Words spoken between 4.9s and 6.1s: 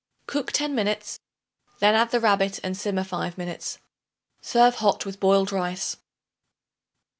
with boiled rice.